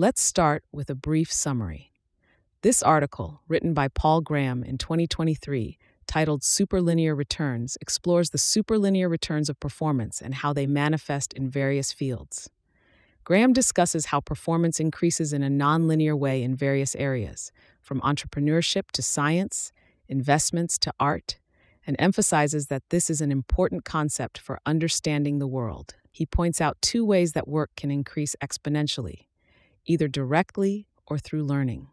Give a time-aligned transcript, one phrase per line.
[0.00, 1.92] Let's start with a brief summary.
[2.62, 5.76] This article, written by Paul Graham in 2023,
[6.06, 11.92] titled Superlinear Returns, explores the superlinear returns of performance and how they manifest in various
[11.92, 12.48] fields.
[13.24, 19.02] Graham discusses how performance increases in a nonlinear way in various areas, from entrepreneurship to
[19.02, 19.70] science,
[20.08, 21.38] investments to art,
[21.86, 25.96] and emphasizes that this is an important concept for understanding the world.
[26.10, 29.26] He points out two ways that work can increase exponentially
[29.90, 31.88] either directly or through learning.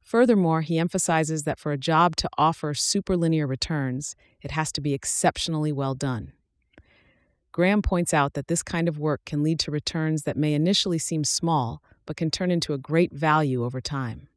[0.00, 4.94] Furthermore, he emphasizes that for a job to offer superlinear returns, it has to be
[4.94, 6.32] exceptionally well done.
[7.50, 10.98] Graham points out that this kind of work can lead to returns that may initially
[10.98, 14.28] seem small, but can turn into a great value over time.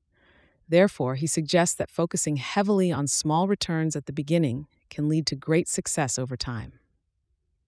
[0.68, 5.36] Therefore, he suggests that focusing heavily on small returns at the beginning can lead to
[5.36, 6.80] great success over time.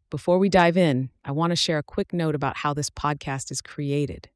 [0.09, 3.52] Before we dive in, I want to share a quick note about how this podcast
[3.52, 4.30] is created.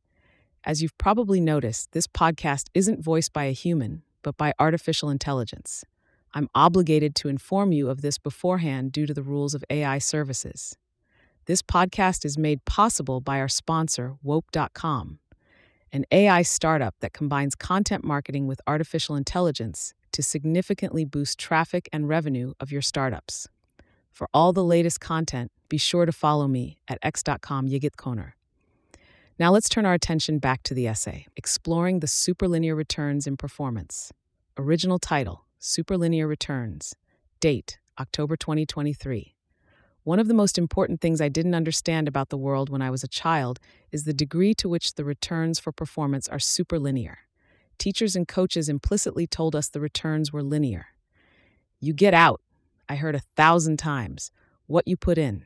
[0.68, 5.86] As you've probably noticed, this podcast isn't voiced by a human, but by artificial intelligence.
[6.34, 10.76] I'm obligated to inform you of this beforehand due to the rules of AI services.
[11.46, 15.20] This podcast is made possible by our sponsor, Wope.com,
[15.94, 22.10] an AI startup that combines content marketing with artificial intelligence to significantly boost traffic and
[22.10, 23.48] revenue of your startups.
[24.12, 28.34] For all the latest content, be sure to follow me at x.com yigitkoner.
[29.40, 34.12] Now let's turn our attention back to the essay, Exploring the Superlinear Returns in Performance.
[34.58, 36.96] Original title Superlinear Returns.
[37.40, 39.36] Date October 2023.
[40.02, 43.04] One of the most important things I didn't understand about the world when I was
[43.04, 43.60] a child
[43.92, 47.18] is the degree to which the returns for performance are superlinear.
[47.78, 50.88] Teachers and coaches implicitly told us the returns were linear.
[51.80, 52.42] You get out,
[52.90, 54.32] I heard a thousand times,
[54.66, 55.46] what you put in.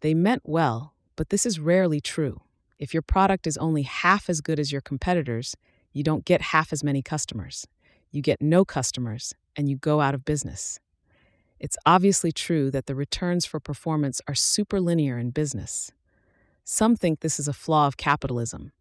[0.00, 2.42] They meant well, but this is rarely true.
[2.82, 5.56] If your product is only half as good as your competitors,
[5.92, 7.64] you don't get half as many customers.
[8.10, 10.80] You get no customers, and you go out of business.
[11.60, 15.92] It's obviously true that the returns for performance are superlinear in business.
[16.64, 18.72] Some think this is a flaw of capitalism,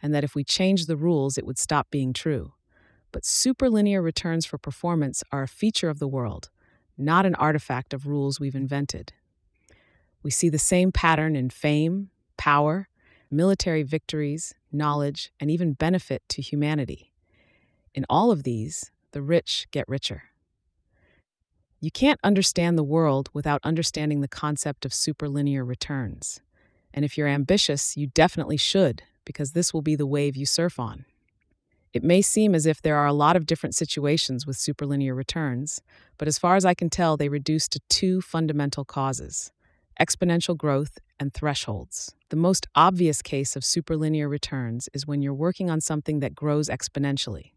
[0.00, 2.54] and that if we change the rules, it would stop being true.
[3.12, 6.48] But superlinear returns for performance are a feature of the world,
[6.96, 9.12] not an artifact of rules we've invented.
[10.22, 12.08] We see the same pattern in fame,
[12.38, 12.86] power,
[13.30, 17.12] military victories, knowledge, and even benefit to humanity.
[17.94, 20.24] In all of these, the rich get richer.
[21.80, 26.40] You can't understand the world without understanding the concept of superlinear returns.
[26.92, 30.78] And if you're ambitious, you definitely should, because this will be the wave you surf
[30.78, 31.04] on.
[31.92, 35.80] It may seem as if there are a lot of different situations with superlinear returns,
[36.18, 39.52] but as far as I can tell, they reduce to two fundamental causes
[40.00, 42.14] exponential growth and thresholds.
[42.30, 46.68] The most obvious case of superlinear returns is when you're working on something that grows
[46.68, 47.50] exponentially.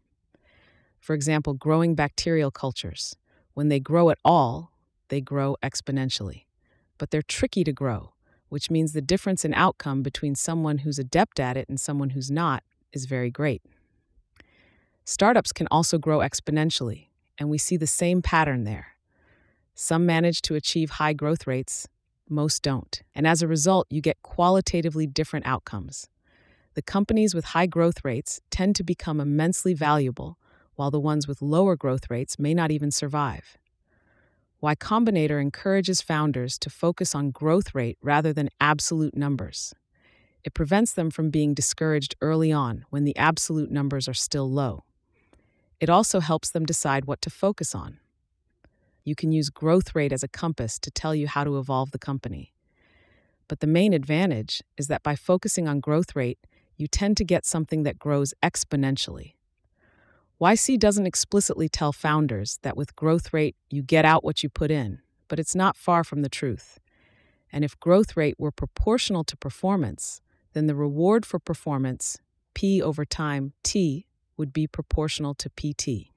[0.98, 3.14] For example, growing bacterial cultures.
[3.52, 4.72] When they grow at all,
[5.10, 6.46] they grow exponentially.
[6.98, 8.14] But they're tricky to grow,
[8.48, 12.30] which means the difference in outcome between someone who's adept at it and someone who's
[12.30, 13.62] not is very great.
[15.04, 18.96] Startups can also grow exponentially, and we see the same pattern there.
[19.76, 21.86] Some manage to achieve high growth rates,
[22.28, 23.02] most don't.
[23.14, 26.08] And as a result, you get qualitatively different outcomes.
[26.74, 30.38] The companies with high growth rates tend to become immensely valuable,
[30.74, 33.56] while the ones with lower growth rates may not even survive.
[34.60, 39.74] Y Combinator encourages founders to focus on growth rate rather than absolute numbers.
[40.42, 44.84] It prevents them from being discouraged early on when the absolute numbers are still low.
[45.80, 47.98] It also helps them decide what to focus on.
[49.04, 51.98] You can use growth rate as a compass to tell you how to evolve the
[51.98, 52.54] company.
[53.48, 56.38] But the main advantage is that by focusing on growth rate,
[56.76, 59.34] you tend to get something that grows exponentially.
[60.40, 64.70] YC doesn't explicitly tell founders that with growth rate, you get out what you put
[64.70, 66.80] in, but it's not far from the truth.
[67.52, 70.20] And if growth rate were proportional to performance,
[70.54, 72.18] then the reward for performance,
[72.54, 76.13] P over time, T, would be proportional to PT.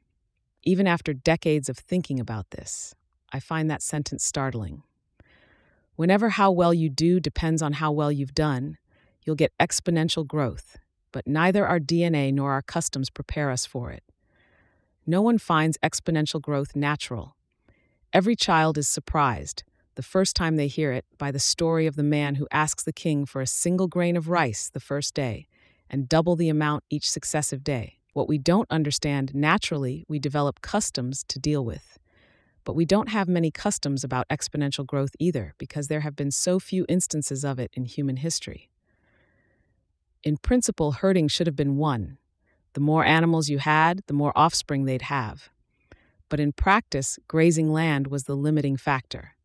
[0.63, 2.93] Even after decades of thinking about this,
[3.31, 4.83] I find that sentence startling.
[5.95, 8.77] Whenever how well you do depends on how well you've done,
[9.23, 10.77] you'll get exponential growth,
[11.11, 14.03] but neither our DNA nor our customs prepare us for it.
[15.05, 17.35] No one finds exponential growth natural.
[18.13, 19.63] Every child is surprised,
[19.95, 22.93] the first time they hear it, by the story of the man who asks the
[22.93, 25.47] king for a single grain of rice the first day
[25.89, 27.96] and double the amount each successive day.
[28.17, 31.99] What we don't understand, naturally, we develop customs to deal with.
[32.63, 36.57] But we don't have many customs about exponential growth either, because there have been so
[36.57, 38.71] few instances of it in human history.
[40.23, 42.17] In principle, herding should have been one.
[42.73, 45.49] The more animals you had, the more offspring they'd have.
[46.27, 49.35] But in practice, grazing land was the limiting factor,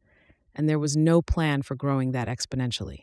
[0.55, 3.01] and there was no plan for growing that exponentially.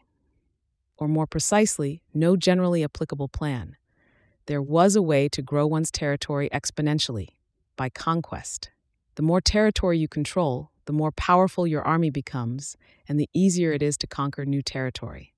[0.97, 3.75] Or more precisely, no generally applicable plan.
[4.49, 7.35] There was a way to grow one's territory exponentially
[7.75, 8.71] by conquest.
[9.13, 12.75] The more territory you control, the more powerful your army becomes,
[13.07, 15.35] and the easier it is to conquer new territory.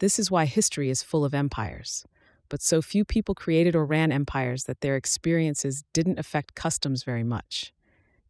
[0.00, 2.04] This is why history is full of empires.
[2.48, 7.22] But so few people created or ran empires that their experiences didn't affect customs very
[7.22, 7.72] much.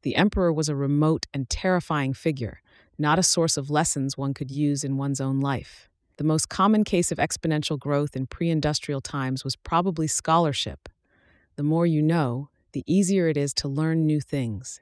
[0.03, 2.61] The emperor was a remote and terrifying figure,
[2.99, 5.89] not a source of lessons one could use in one's own life.
[6.16, 10.88] The most common case of exponential growth in pre industrial times was probably scholarship.
[11.56, 14.81] The more you know, the easier it is to learn new things.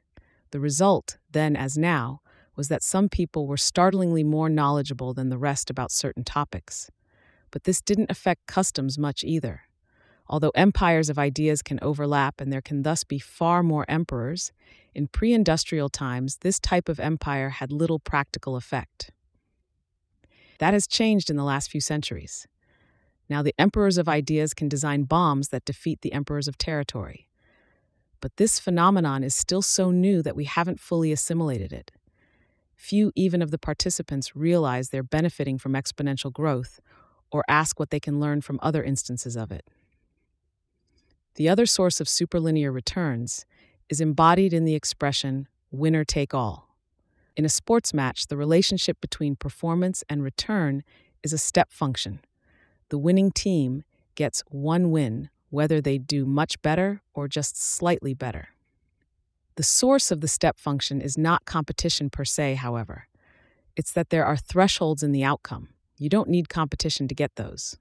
[0.50, 2.20] The result, then as now,
[2.54, 6.90] was that some people were startlingly more knowledgeable than the rest about certain topics.
[7.50, 9.62] But this didn't affect customs much either.
[10.28, 14.52] Although empires of ideas can overlap and there can thus be far more emperors,
[14.94, 19.10] in pre industrial times this type of empire had little practical effect.
[20.62, 22.46] That has changed in the last few centuries.
[23.28, 27.26] Now, the emperors of ideas can design bombs that defeat the emperors of territory.
[28.20, 31.90] But this phenomenon is still so new that we haven't fully assimilated it.
[32.76, 36.78] Few even of the participants realize they're benefiting from exponential growth
[37.32, 39.68] or ask what they can learn from other instances of it.
[41.34, 43.46] The other source of superlinear returns
[43.88, 46.71] is embodied in the expression winner take all.
[47.36, 50.82] In a sports match, the relationship between performance and return
[51.22, 52.20] is a step function.
[52.90, 53.84] The winning team
[54.14, 58.48] gets one win whether they do much better or just slightly better.
[59.56, 63.06] The source of the step function is not competition per se, however.
[63.76, 65.68] It's that there are thresholds in the outcome.
[65.98, 67.76] You don't need competition to get those.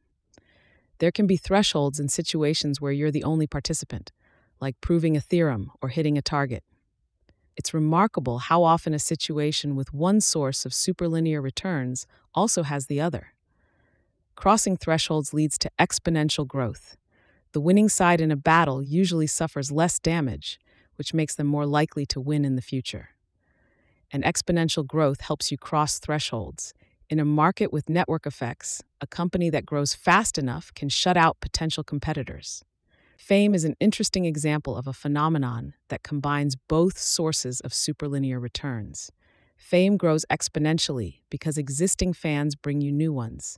[0.99, 4.11] There can be thresholds in situations where you're the only participant,
[4.59, 6.63] like proving a theorem or hitting a target.
[7.57, 13.01] It's remarkable how often a situation with one source of superlinear returns also has the
[13.01, 13.33] other.
[14.35, 16.95] Crossing thresholds leads to exponential growth.
[17.51, 20.59] The winning side in a battle usually suffers less damage,
[20.95, 23.09] which makes them more likely to win in the future.
[24.11, 26.73] And exponential growth helps you cross thresholds.
[27.09, 31.41] In a market with network effects, a company that grows fast enough can shut out
[31.41, 32.63] potential competitors.
[33.21, 39.11] Fame is an interesting example of a phenomenon that combines both sources of superlinear returns.
[39.55, 43.57] Fame grows exponentially because existing fans bring you new ones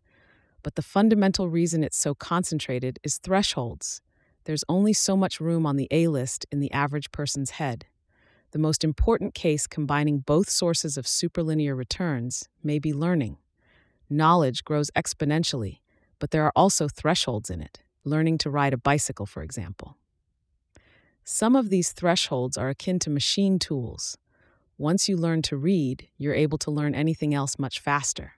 [0.63, 4.01] but the fundamental reason it's so concentrated is thresholds.
[4.45, 7.86] There's only so much room on the A list in the average person's head.
[8.51, 13.38] The most important case combining both sources of superlinear returns may be learning.
[14.10, 15.80] Knowledge grows exponentially,
[16.19, 19.97] but there are also thresholds in it, learning to ride a bicycle, for example.
[21.23, 24.17] Some of these thresholds are akin to machine tools.
[24.77, 28.33] Once you learn to read, you're able to learn anything else much faster.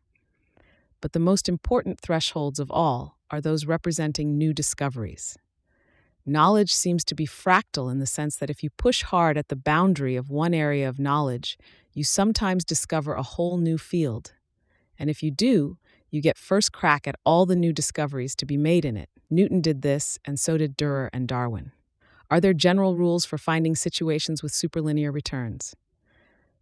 [1.01, 5.37] But the most important thresholds of all are those representing new discoveries.
[6.25, 9.55] Knowledge seems to be fractal in the sense that if you push hard at the
[9.55, 11.57] boundary of one area of knowledge,
[11.93, 14.33] you sometimes discover a whole new field.
[14.97, 15.77] And if you do,
[16.15, 19.09] you get first crack at all the new discoveries to be made in it.
[19.29, 21.73] Newton did this, and so did Dürer and Darwin.
[22.31, 25.75] Are there general rules for finding situations with superlinear returns?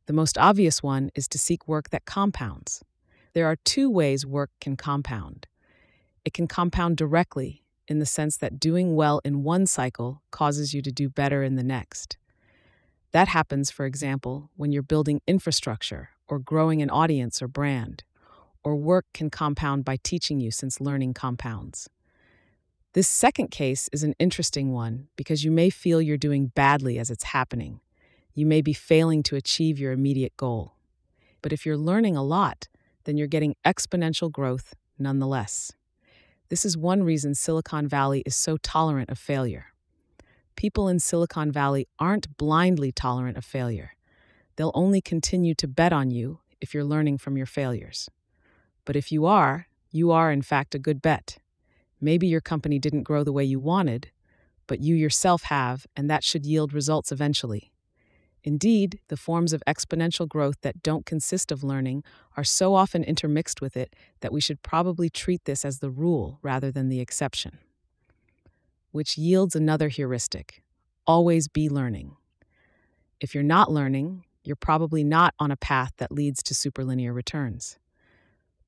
[0.07, 2.83] The most obvious one is to seek work that compounds.
[3.33, 5.48] There are two ways work can compound.
[6.25, 10.81] It can compound directly, in the sense that doing well in one cycle causes you
[10.81, 12.17] to do better in the next.
[13.12, 18.03] That happens, for example, when you're building infrastructure or growing an audience or brand.
[18.63, 21.89] Or work can compound by teaching you since learning compounds.
[22.93, 27.10] This second case is an interesting one because you may feel you're doing badly as
[27.10, 27.79] it's happening.
[28.34, 30.75] You may be failing to achieve your immediate goal.
[31.41, 32.67] But if you're learning a lot,
[33.03, 35.74] then you're getting exponential growth nonetheless.
[36.50, 39.74] This is one reason Silicon Valley is so tolerant of failure.
[40.55, 43.93] People in Silicon Valley aren't blindly tolerant of failure.
[44.55, 48.08] They'll only continue to bet on you if you're learning from your failures.
[48.85, 51.37] But if you are, you are in fact a good bet.
[52.01, 54.11] Maybe your company didn't grow the way you wanted,
[54.67, 57.71] but you yourself have, and that should yield results eventually.
[58.43, 62.03] Indeed, the forms of exponential growth that don't consist of learning
[62.35, 66.39] are so often intermixed with it that we should probably treat this as the rule
[66.41, 67.59] rather than the exception.
[68.91, 70.61] Which yields another heuristic
[71.07, 72.15] always be learning.
[73.19, 77.77] If you're not learning, you're probably not on a path that leads to superlinear returns.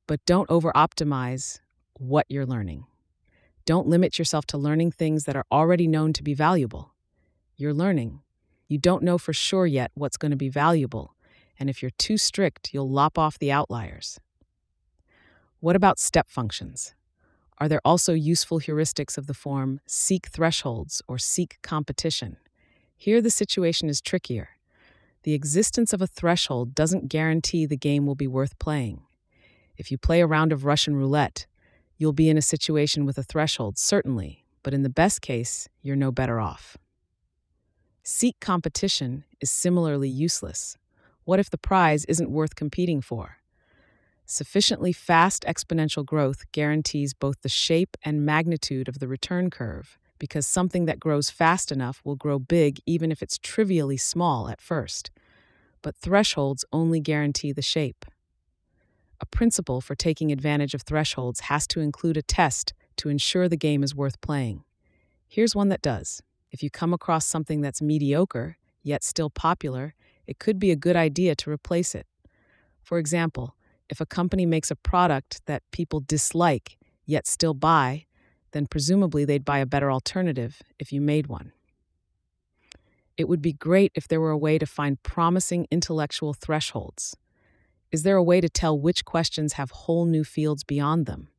[0.07, 1.59] But don't over optimize
[1.97, 2.85] what you're learning.
[3.65, 6.93] Don't limit yourself to learning things that are already known to be valuable.
[7.55, 8.21] You're learning.
[8.67, 11.15] You don't know for sure yet what's going to be valuable,
[11.59, 14.19] and if you're too strict, you'll lop off the outliers.
[15.59, 16.93] What about step functions?
[17.57, 22.37] Are there also useful heuristics of the form seek thresholds or seek competition?
[22.97, 24.49] Here, the situation is trickier.
[25.23, 29.01] The existence of a threshold doesn't guarantee the game will be worth playing.
[29.77, 31.45] If you play a round of Russian roulette,
[31.97, 35.95] you'll be in a situation with a threshold, certainly, but in the best case, you're
[35.95, 36.77] no better off.
[38.03, 40.77] Seek competition is similarly useless.
[41.23, 43.37] What if the prize isn't worth competing for?
[44.25, 50.47] Sufficiently fast exponential growth guarantees both the shape and magnitude of the return curve, because
[50.47, 55.11] something that grows fast enough will grow big even if it's trivially small at first.
[55.81, 58.05] But thresholds only guarantee the shape.
[59.21, 63.57] A principle for taking advantage of thresholds has to include a test to ensure the
[63.57, 64.63] game is worth playing.
[65.27, 66.21] Here's one that does.
[66.51, 69.93] If you come across something that's mediocre, yet still popular,
[70.27, 72.07] it could be a good idea to replace it.
[72.81, 73.55] For example,
[73.89, 78.05] if a company makes a product that people dislike yet still buy,
[78.51, 81.51] then presumably they'd buy a better alternative if you made one.
[83.17, 87.15] It would be great if there were a way to find promising intellectual thresholds.
[87.91, 91.29] Is there a way to tell which questions have whole new fields beyond them?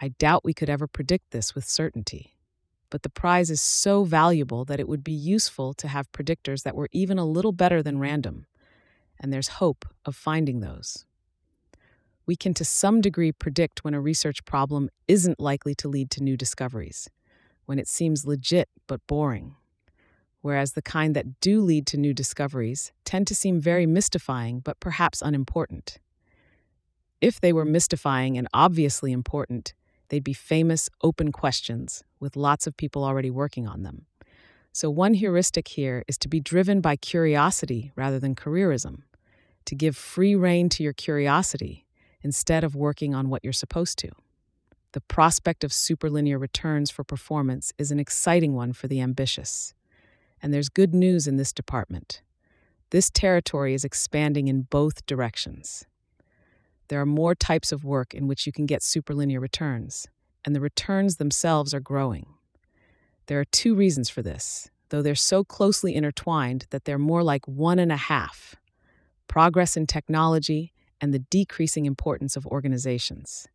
[0.00, 2.36] I doubt we could ever predict this with certainty.
[2.90, 6.76] But the prize is so valuable that it would be useful to have predictors that
[6.76, 8.46] were even a little better than random,
[9.18, 11.06] and there's hope of finding those
[12.26, 16.22] we can to some degree predict when a research problem isn't likely to lead to
[16.22, 17.10] new discoveries,
[17.66, 19.56] when it seems legit but boring.
[20.42, 24.80] Whereas the kind that do lead to new discoveries tend to seem very mystifying but
[24.80, 25.98] perhaps unimportant.
[27.20, 29.74] If they were mystifying and obviously important,
[30.08, 34.06] they'd be famous open questions with lots of people already working on them.
[34.72, 39.02] So, one heuristic here is to be driven by curiosity rather than careerism,
[39.66, 41.86] to give free rein to your curiosity
[42.22, 44.10] instead of working on what you're supposed to.
[44.92, 49.74] The prospect of superlinear returns for performance is an exciting one for the ambitious.
[50.42, 52.20] And there's good news in this department.
[52.90, 55.86] This territory is expanding in both directions.
[56.88, 60.08] There are more types of work in which you can get superlinear returns,
[60.44, 62.26] and the returns themselves are growing.
[63.26, 67.46] There are two reasons for this, though they're so closely intertwined that they're more like
[67.46, 68.56] one and a half
[69.32, 73.48] progress in technology and the decreasing importance of organizations.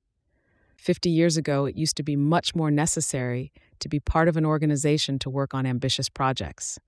[0.77, 4.45] 50 years ago, it used to be much more necessary to be part of an
[4.45, 6.79] organization to work on ambitious projects.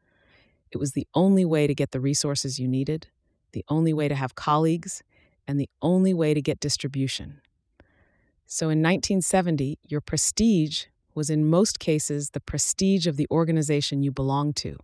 [0.72, 3.08] It was the only way to get the resources you needed,
[3.52, 5.04] the only way to have colleagues,
[5.48, 7.42] and the only way to get distribution.
[8.46, 14.12] So in 1970, your prestige was in most cases the prestige of the organization you
[14.12, 14.78] belonged to.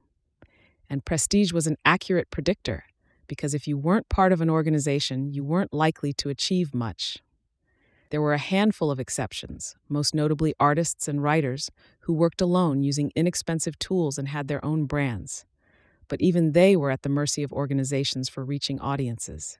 [0.89, 2.85] And prestige was an accurate predictor
[3.27, 7.19] because if you weren't part of an organization, you weren't likely to achieve much.
[8.15, 11.69] There were a handful of exceptions, most notably artists and writers,
[12.03, 15.45] who worked alone using inexpensive tools and had their own brands.
[16.07, 19.57] But even they were at the mercy of organizations for reaching audiences.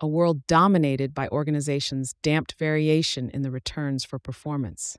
[0.00, 4.98] A world dominated by organizations damped variation in the returns for performance.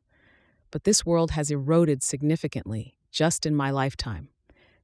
[0.72, 4.30] But this world has eroded significantly just in my lifetime.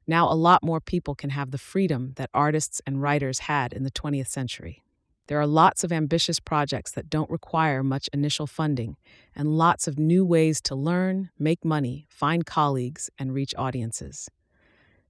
[0.05, 3.83] Now, a lot more people can have the freedom that artists and writers had in
[3.83, 4.83] the 20th century.
[5.31, 8.97] There are lots of ambitious projects that don't require much initial funding,
[9.33, 14.27] and lots of new ways to learn, make money, find colleagues, and reach audiences.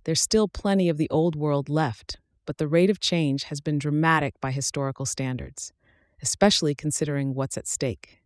[0.04, 3.80] There's still plenty of the old world left, but the rate of change has been
[3.80, 5.74] dramatic by historical standards,
[6.22, 8.20] especially considering what's at stake.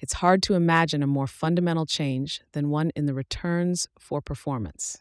[0.00, 4.98] It's hard to imagine a more fundamental change than one in the returns for performance.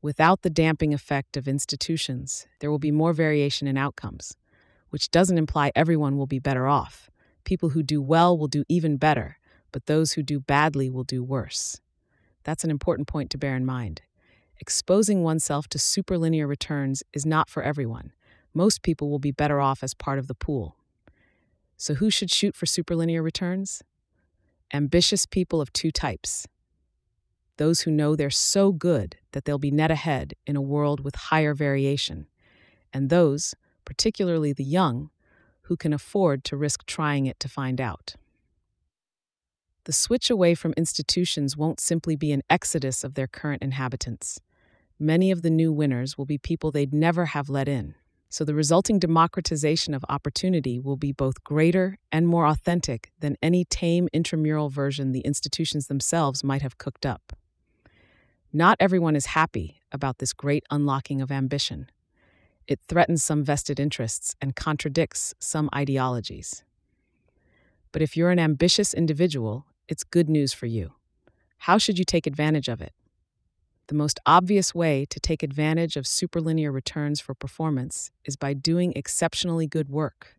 [0.00, 4.34] Without the damping effect of institutions, there will be more variation in outcomes,
[4.90, 7.10] which doesn't imply everyone will be better off.
[7.44, 9.38] People who do well will do even better,
[9.72, 11.80] but those who do badly will do worse.
[12.44, 14.02] That's an important point to bear in mind.
[14.58, 18.12] Exposing oneself to superlinear returns is not for everyone.
[18.52, 20.76] Most people will be better off as part of the pool.
[21.76, 23.82] So, who should shoot for superlinear returns?
[24.72, 26.46] Ambitious people of two types
[27.56, 31.14] those who know they're so good that they'll be net ahead in a world with
[31.14, 32.26] higher variation,
[32.90, 33.54] and those,
[33.90, 35.10] particularly the young,
[35.62, 38.14] who can afford to risk trying it to find out.
[39.82, 44.40] The switch away from institutions won't simply be an exodus of their current inhabitants.
[44.96, 47.96] Many of the new winners will be people they'd never have let in.
[48.28, 53.64] So the resulting democratization of opportunity will be both greater and more authentic than any
[53.64, 57.32] tame intramural version the institutions themselves might have cooked up.
[58.52, 61.90] Not everyone is happy about this great unlocking of ambition.
[62.70, 66.64] It threatens some vested interests and contradicts some ideologies.
[67.92, 70.92] But if you're an ambitious individual, it's good news for you.
[71.58, 72.94] How should you take advantage of it?
[73.88, 78.92] The most obvious way to take advantage of superlinear returns for performance is by doing
[78.94, 80.38] exceptionally good work.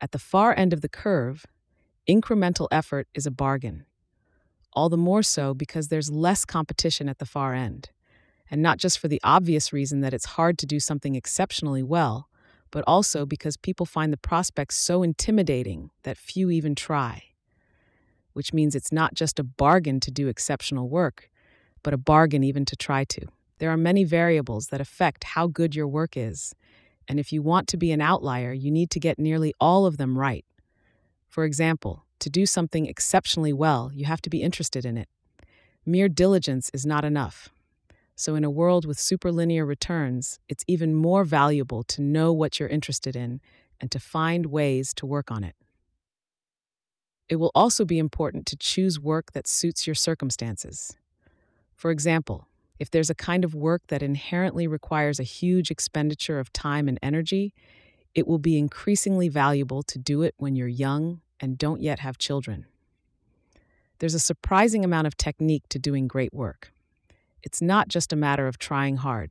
[0.00, 1.46] At the far end of the curve,
[2.08, 3.86] incremental effort is a bargain
[4.74, 7.90] all the more so because there's less competition at the far end.
[8.54, 12.28] And not just for the obvious reason that it's hard to do something exceptionally well,
[12.70, 17.24] but also because people find the prospects so intimidating that few even try.
[18.32, 21.30] Which means it's not just a bargain to do exceptional work,
[21.82, 23.26] but a bargain even to try to.
[23.58, 26.54] There are many variables that affect how good your work is,
[27.08, 29.96] and if you want to be an outlier, you need to get nearly all of
[29.96, 30.44] them right.
[31.28, 35.08] For example, to do something exceptionally well, you have to be interested in it.
[35.84, 37.50] Mere diligence is not enough.
[38.16, 42.68] So, in a world with superlinear returns, it's even more valuable to know what you're
[42.68, 43.40] interested in
[43.80, 45.56] and to find ways to work on it.
[47.28, 50.96] It will also be important to choose work that suits your circumstances.
[51.74, 52.46] For example,
[52.78, 56.98] if there's a kind of work that inherently requires a huge expenditure of time and
[57.02, 57.52] energy,
[58.14, 62.18] it will be increasingly valuable to do it when you're young and don't yet have
[62.18, 62.66] children.
[63.98, 66.73] There's a surprising amount of technique to doing great work.
[67.44, 69.30] It's not just a matter of trying hard.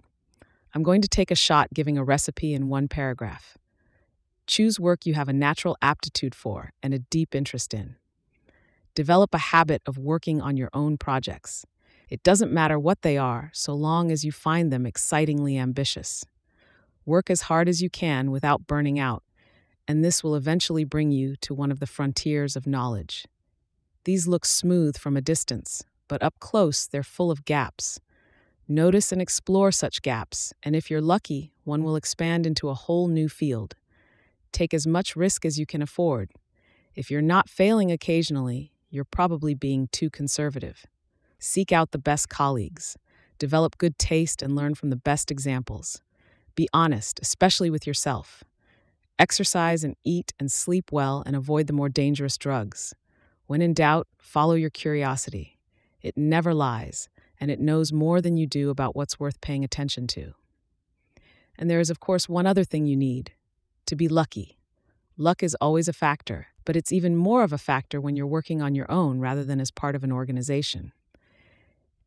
[0.75, 3.57] I'm going to take a shot giving a recipe in one paragraph.
[4.45, 7.95] Choose work you have a natural aptitude for and a deep interest in.
[8.93, 11.65] Develop a habit of working on your own projects.
[12.07, 16.23] It doesn't matter what they are, so long as you find them excitingly ambitious.
[17.05, 19.23] Work as hard as you can without burning out,
[19.87, 23.25] and this will eventually bring you to one of the frontiers of knowledge.
[24.03, 27.99] These look smooth from a distance, but up close they're full of gaps.
[28.67, 33.07] Notice and explore such gaps, and if you're lucky, one will expand into a whole
[33.07, 33.75] new field.
[34.51, 36.31] Take as much risk as you can afford.
[36.95, 40.85] If you're not failing occasionally, you're probably being too conservative.
[41.39, 42.95] Seek out the best colleagues.
[43.39, 46.01] Develop good taste and learn from the best examples.
[46.55, 48.43] Be honest, especially with yourself.
[49.19, 52.93] Exercise and eat and sleep well and avoid the more dangerous drugs.
[53.47, 55.52] When in doubt, follow your curiosity.
[56.03, 60.05] It never lies, and it knows more than you do about what's worth paying attention
[60.07, 60.33] to.
[61.57, 63.31] And there is, of course, one other thing you need
[63.85, 64.59] to be lucky.
[65.17, 68.61] Luck is always a factor, but it's even more of a factor when you're working
[68.61, 70.91] on your own rather than as part of an organization.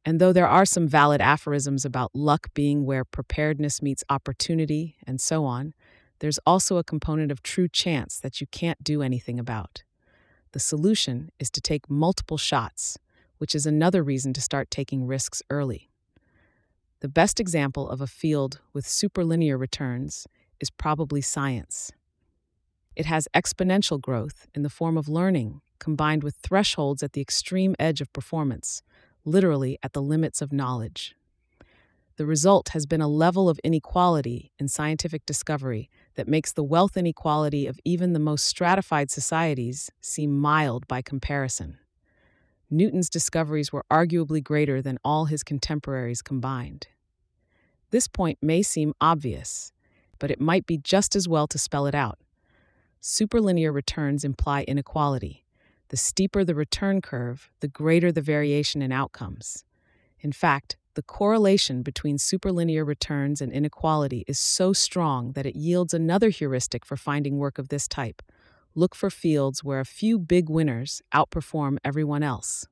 [0.05, 5.21] And though there are some valid aphorisms about luck being where preparedness meets opportunity and
[5.21, 5.75] so on,
[6.21, 9.83] there's also a component of true chance that you can't do anything about.
[10.53, 12.99] The solution is to take multiple shots,
[13.39, 15.89] which is another reason to start taking risks early.
[17.01, 20.27] The best example of a field with superlinear returns
[20.61, 21.93] is probably science.
[22.95, 27.77] It has exponential growth in the form of learning combined with thresholds at the extreme
[27.79, 28.83] edge of performance,
[29.25, 31.15] literally at the limits of knowledge.
[32.17, 36.97] The result has been a level of inequality in scientific discovery that makes the wealth
[36.97, 41.79] inequality of even the most stratified societies seem mild by comparison.
[42.71, 46.89] Newton's discoveries were arguably greater than all his contemporaries combined.
[47.91, 49.73] This point may seem obvious,
[50.19, 52.19] but it might be just as well to spell it out.
[53.01, 55.45] Superlinear returns imply inequality.
[55.89, 59.65] The steeper the return curve, the greater the variation in outcomes.
[60.19, 65.95] In fact, the correlation between superlinear returns and inequality is so strong that it yields
[65.95, 68.23] another heuristic for finding work of this type.
[68.79, 72.67] Look for fields where a few big winners outperform everyone else.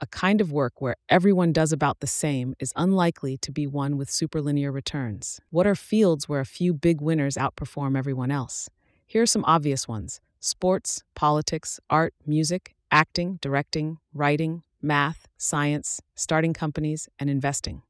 [0.00, 3.96] A kind of work where everyone does about the same is unlikely to be one
[3.96, 5.40] with superlinear returns.
[5.50, 8.68] What are fields where a few big winners outperform everyone else?
[9.06, 16.52] Here are some obvious ones sports, politics, art, music, acting, directing, writing, math, science, starting
[16.52, 17.82] companies, and investing.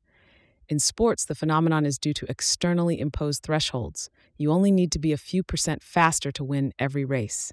[0.68, 4.09] In sports, the phenomenon is due to externally imposed thresholds.
[4.38, 7.53] You only need to be a few percent faster to win every race.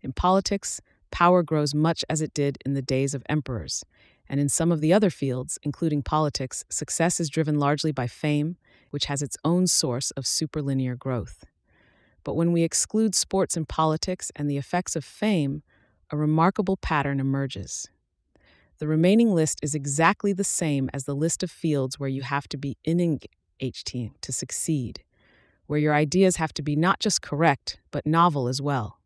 [0.00, 3.84] In politics, power grows much as it did in the days of emperors.
[4.28, 8.56] And in some of the other fields, including politics, success is driven largely by fame,
[8.90, 11.44] which has its own source of superlinear growth.
[12.24, 15.62] But when we exclude sports and politics and the effects of fame,
[16.10, 17.88] a remarkable pattern emerges.
[18.82, 22.48] The remaining list is exactly the same as the list of fields where you have
[22.48, 23.20] to be in
[23.60, 25.04] HT to succeed.
[25.68, 28.98] where your ideas have to be not just correct, but novel as well.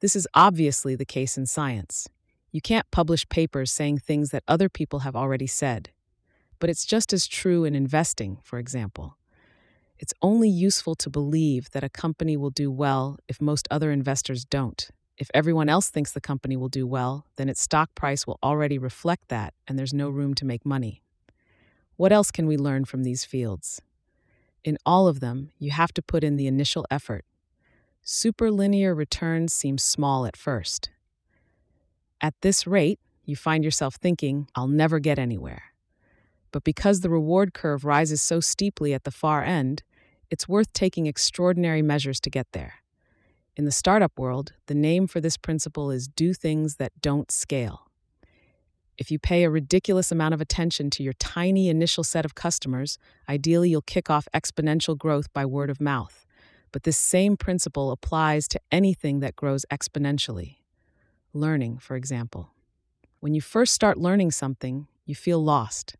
[0.00, 2.08] This is obviously the case in science.
[2.52, 5.90] You can't publish papers saying things that other people have already said.
[6.60, 9.18] But it's just as true in investing, for example.
[9.98, 14.46] It's only useful to believe that a company will do well if most other investors
[14.46, 14.88] don't.
[15.18, 18.78] If everyone else thinks the company will do well, then its stock price will already
[18.78, 21.02] reflect that, and there's no room to make money.
[21.96, 23.82] What else can we learn from these fields?
[24.62, 27.24] In all of them, you have to put in the initial effort.
[28.04, 30.90] Superlinear returns seem small at first.
[32.20, 35.64] At this rate, you find yourself thinking, I'll never get anywhere.
[36.52, 39.82] But because the reward curve rises so steeply at the far end,
[40.30, 42.74] it's worth taking extraordinary measures to get there.
[43.58, 47.88] In the startup world, the name for this principle is do things that don't scale.
[48.96, 52.98] If you pay a ridiculous amount of attention to your tiny initial set of customers,
[53.28, 56.24] ideally you'll kick off exponential growth by word of mouth.
[56.70, 60.58] But this same principle applies to anything that grows exponentially.
[61.32, 62.50] Learning, for example.
[63.18, 65.96] When you first start learning something, you feel lost.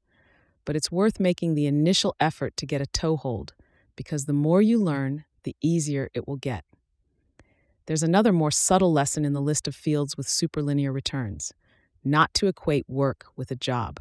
[0.64, 3.54] But it's worth making the initial effort to get a toehold,
[3.96, 6.64] because the more you learn, the easier it will get.
[7.88, 11.54] There's another more subtle lesson in the list of fields with superlinear returns
[12.04, 13.98] not to equate work with a job.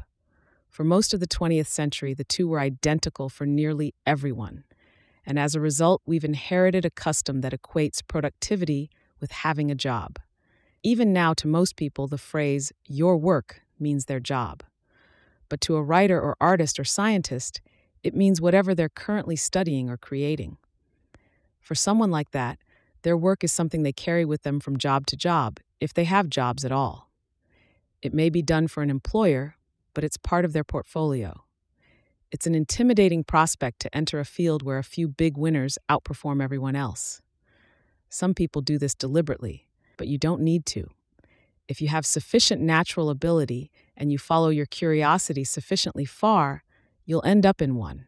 [0.68, 4.64] For most of the 20th century, the two were identical for nearly everyone.
[5.24, 10.18] And as a result, we've inherited a custom that equates productivity with having a job.
[10.82, 14.62] Even now, to most people, the phrase, your work, means their job.
[15.48, 17.62] But to a writer or artist or scientist,
[18.02, 20.58] it means whatever they're currently studying or creating.
[21.58, 22.58] For someone like that,
[23.08, 26.28] their work is something they carry with them from job to job, if they have
[26.28, 27.10] jobs at all.
[28.02, 29.56] It may be done for an employer,
[29.94, 31.42] but it's part of their portfolio.
[32.30, 36.76] It's an intimidating prospect to enter a field where a few big winners outperform everyone
[36.76, 37.22] else.
[38.10, 40.90] Some people do this deliberately, but you don't need to.
[41.66, 46.62] If you have sufficient natural ability and you follow your curiosity sufficiently far,
[47.06, 48.04] you'll end up in one.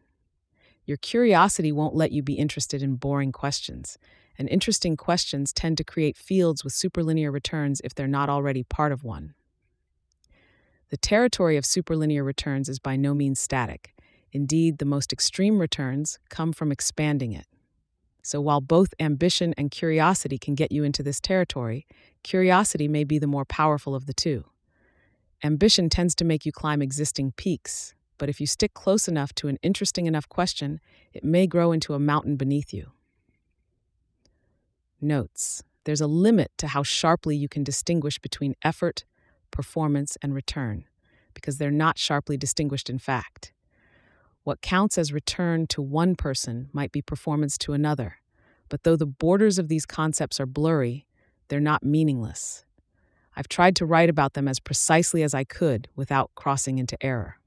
[0.85, 3.97] Your curiosity won't let you be interested in boring questions,
[4.41, 8.91] and interesting questions tend to create fields with superlinear returns if they're not already part
[8.91, 9.35] of one.
[10.89, 13.93] The territory of superlinear returns is by no means static.
[14.31, 17.45] Indeed, the most extreme returns come from expanding it.
[18.23, 21.85] So while both ambition and curiosity can get you into this territory,
[22.23, 24.45] curiosity may be the more powerful of the two.
[25.43, 29.49] Ambition tends to make you climb existing peaks, but if you stick close enough to
[29.49, 30.79] an interesting enough question,
[31.13, 32.91] it may grow into a mountain beneath you.
[35.01, 39.03] Notes There's a limit to how sharply you can distinguish between effort,
[39.49, 40.85] performance, and return,
[41.33, 43.51] because they're not sharply distinguished in fact.
[44.43, 48.17] What counts as return to one person might be performance to another,
[48.69, 51.07] but though the borders of these concepts are blurry,
[51.47, 52.63] they're not meaningless.
[53.35, 57.37] I've tried to write about them as precisely as I could without crossing into error.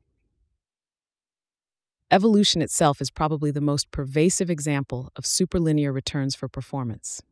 [2.11, 7.23] Evolution itself is probably the most pervasive example of superlinear returns for performance.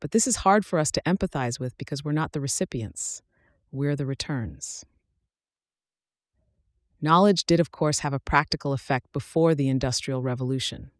[0.00, 3.22] But this is hard for us to empathize with because we're not the recipients,
[3.70, 4.84] we're the returns.
[7.00, 10.90] Knowledge did, of course, have a practical effect before the Industrial Revolution.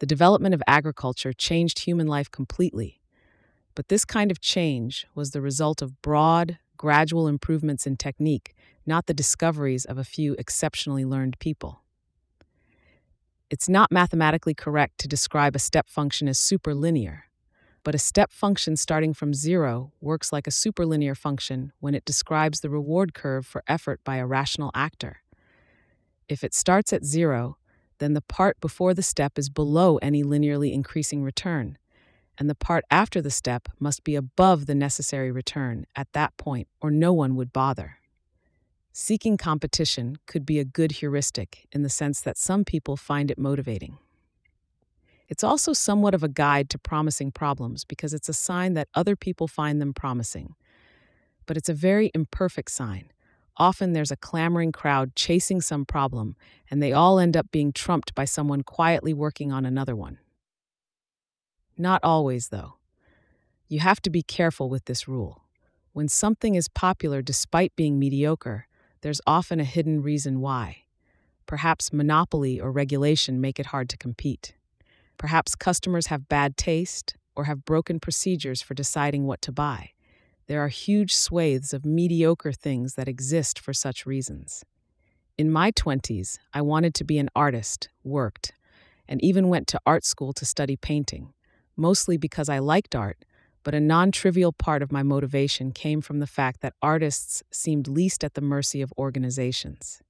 [0.00, 3.00] The development of agriculture changed human life completely.
[3.74, 8.54] But this kind of change was the result of broad, gradual improvements in technique,
[8.86, 11.82] not the discoveries of a few exceptionally learned people.
[13.50, 17.22] It's not mathematically correct to describe a step function as superlinear,
[17.88, 22.60] but a step function starting from zero works like a superlinear function when it describes
[22.60, 25.22] the reward curve for effort by a rational actor.
[26.28, 27.56] If it starts at zero,
[27.96, 31.78] then the part before the step is below any linearly increasing return,
[32.36, 36.68] and the part after the step must be above the necessary return at that point,
[36.82, 38.00] or no one would bother.
[38.92, 43.38] Seeking competition could be a good heuristic in the sense that some people find it
[43.38, 43.96] motivating.
[45.28, 49.14] It's also somewhat of a guide to promising problems because it's a sign that other
[49.14, 50.54] people find them promising.
[51.46, 53.12] But it's a very imperfect sign
[53.58, 56.36] Often there's a clamoring crowd chasing some problem,
[56.70, 60.18] and they all end up being trumped by someone quietly working on another one.
[61.76, 62.74] Not always, though.
[63.66, 65.44] You have to be careful with this rule.
[65.92, 68.68] When something is popular despite being mediocre,
[69.00, 70.84] there's often a hidden reason why.
[71.46, 74.54] Perhaps monopoly or regulation make it hard to compete.
[75.18, 79.90] Perhaps customers have bad taste or have broken procedures for deciding what to buy.
[80.46, 84.64] There are huge swathes of mediocre things that exist for such reasons.
[85.36, 88.52] In my 20s, I wanted to be an artist, worked,
[89.08, 91.32] and even went to art school to study painting,
[91.76, 93.24] mostly because I liked art,
[93.62, 97.86] but a non trivial part of my motivation came from the fact that artists seemed
[97.86, 100.00] least at the mercy of organizations.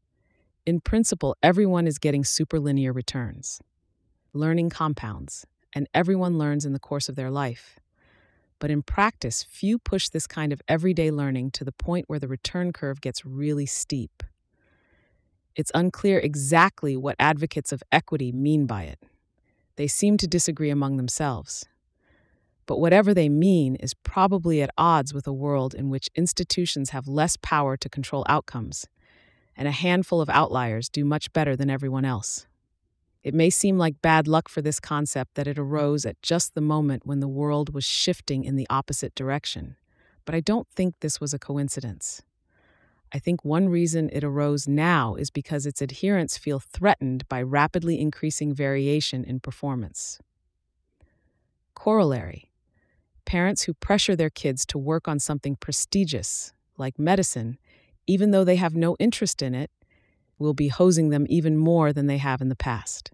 [0.64, 3.61] In principle, everyone is getting superlinear returns.
[4.35, 7.79] Learning compounds, and everyone learns in the course of their life.
[8.59, 12.29] But in practice, few push this kind of everyday learning to the point where the
[12.29, 14.23] return curve gets really steep.
[15.57, 18.99] It's unclear exactly what advocates of equity mean by it.
[19.77, 21.67] They seem to disagree among themselves.
[22.67, 27.09] But whatever they mean is probably at odds with a world in which institutions have
[27.09, 28.87] less power to control outcomes,
[29.57, 32.47] and a handful of outliers do much better than everyone else.
[33.23, 35.61] It may seem like bad luck for this concept that it mm.
[35.61, 39.77] arose at just the moment when the world was shifting in the opposite direction,
[40.25, 42.23] but I don't think this was a coincidence.
[43.13, 48.01] I think one reason it arose now is because its adherents feel threatened by rapidly
[48.01, 50.19] increasing variation in performance.
[51.75, 52.51] Corollary
[53.25, 57.59] Parents who pressure their kids to work on something prestigious, like medicine,
[58.07, 59.71] even though they have no interest in it,
[60.38, 63.11] will be hosing them even more than they have in the past.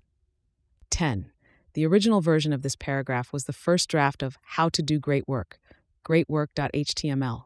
[0.90, 1.30] 10.
[1.74, 5.26] The original version of this paragraph was the first draft of How to Do Great
[5.26, 5.58] Work,
[6.06, 7.44] greatwork.html.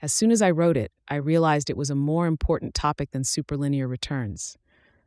[0.00, 3.22] As soon as I wrote it, I realized it was a more important topic than
[3.22, 4.56] superlinear returns.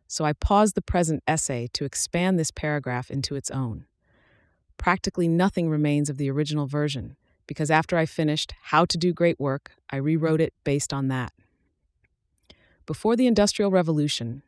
[0.08, 3.86] So I paused the present essay to expand this paragraph into its own.
[4.78, 7.16] Practically nothing remains of the original version,
[7.48, 11.34] because after I finished How to Do Great Work, I rewrote it based on that.
[12.88, 14.42] Before the Industrial Revolution,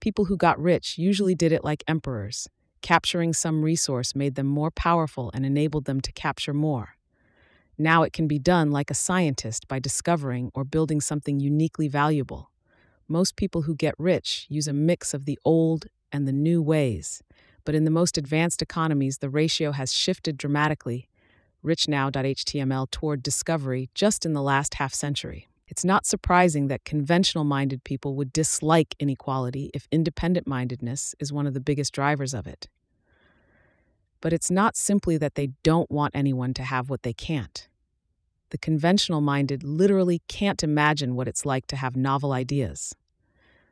[0.00, 2.48] People who got rich usually did it like emperors.
[2.80, 6.96] Capturing some resource made them more powerful and enabled them to capture more.
[7.76, 12.50] Now it can be done like a scientist by discovering or building something uniquely valuable.
[13.08, 17.22] Most people who get rich use a mix of the old and the new ways,
[17.66, 21.10] but in the most advanced economies, the ratio has shifted dramatically,
[21.62, 25.49] richnow.html, toward discovery just in the last half century.
[25.70, 31.46] It's not surprising that conventional minded people would dislike inequality if independent mindedness is one
[31.46, 32.68] of the biggest drivers of it.
[34.20, 37.68] But it's not simply that they don't want anyone to have what they can't.
[38.50, 42.92] The conventional minded literally can't imagine what it's like to have novel ideas.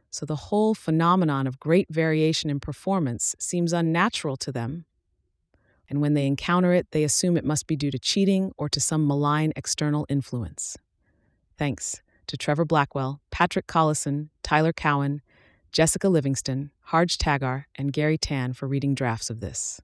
[0.09, 4.85] So the whole phenomenon of great variation in performance seems unnatural to them.
[5.91, 8.79] And when they encounter it, they assume it must be due to cheating or to
[8.79, 10.77] some malign external influence.
[11.59, 15.23] Thanks to Trevor Blackwell, Patrick Collison, Tyler Cowen,
[15.73, 19.81] Jessica Livingston, Harj Taggar, and Garry Tan for reading drafts of this.